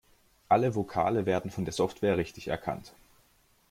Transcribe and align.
Alle 0.49 0.73
Vokale 0.73 1.27
werden 1.27 1.51
von 1.51 1.63
der 1.63 1.75
Software 1.75 2.17
richtig 2.17 2.47
erkannt. 2.47 2.93